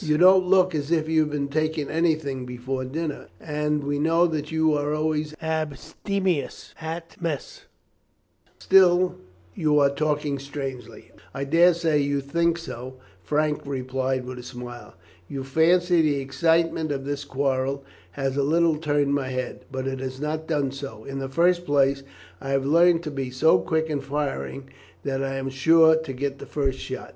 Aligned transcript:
"You 0.00 0.18
don't 0.18 0.44
look 0.44 0.74
as 0.74 0.90
if 0.90 1.08
you 1.08 1.20
had 1.22 1.30
been 1.30 1.48
taking 1.48 1.88
anything 1.88 2.44
before 2.44 2.84
dinner, 2.84 3.28
and 3.40 3.82
we 3.82 3.98
know 3.98 4.26
that 4.26 4.52
you 4.52 4.74
are 4.74 4.92
always 4.92 5.34
abstemious 5.40 6.74
at 6.78 7.16
mess; 7.22 7.62
still 8.58 9.16
you 9.54 9.78
are 9.78 9.88
talking 9.88 10.38
strangely." 10.38 11.10
"I 11.32 11.44
daresay 11.44 12.02
you 12.02 12.20
think 12.20 12.58
so," 12.58 12.96
Frank 13.22 13.62
replied 13.64 14.26
with 14.26 14.38
a 14.38 14.42
smile. 14.42 14.92
"You 15.26 15.42
fancy 15.42 16.02
the 16.02 16.20
excitement 16.20 16.92
of 16.92 17.06
this 17.06 17.24
quarrel 17.24 17.82
has 18.10 18.36
a 18.36 18.42
little 18.42 18.76
turned 18.76 19.14
my 19.14 19.28
head. 19.28 19.64
But 19.72 19.86
it 19.88 20.00
has 20.00 20.20
not 20.20 20.46
done 20.46 20.70
so. 20.72 21.04
In 21.04 21.18
the 21.18 21.30
first 21.30 21.64
place, 21.64 22.02
I 22.42 22.50
have 22.50 22.66
learnt 22.66 23.02
to 23.04 23.10
be 23.10 23.30
so 23.30 23.58
quick 23.58 23.88
in 23.88 24.00
firing 24.02 24.68
that 25.04 25.24
I 25.24 25.36
am 25.36 25.48
sure 25.48 25.96
to 25.96 26.12
get 26.12 26.46
first 26.46 26.78
shot." 26.78 27.14